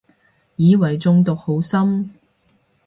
[0.55, 2.09] 以為中毒好深